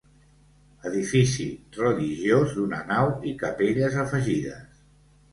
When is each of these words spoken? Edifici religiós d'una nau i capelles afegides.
Edifici 0.91 1.43
religiós 1.75 2.55
d'una 2.59 2.79
nau 2.91 3.11
i 3.33 3.35
capelles 3.43 3.99
afegides. 4.05 4.81